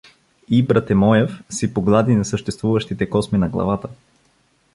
[0.49, 3.89] И Братемойев си поглади несъществуващите косми на главата.